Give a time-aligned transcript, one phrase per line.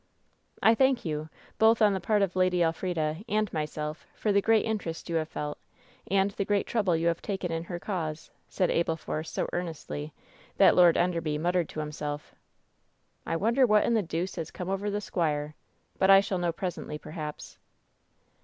[0.63, 1.29] "I thank you,
[1.59, 5.29] both on the part of Lady Elfrida and myself, for the great interest you have
[5.29, 5.59] felt
[6.09, 10.11] and the great trouble you have taken in her cause," said Abel Force so earnestly
[10.57, 12.33] that Lord Enderby muttered to himself:
[13.27, 15.53] "I wonder what in the deuce has come over the squire?
[15.99, 17.59] But I shall know presently, perhaps."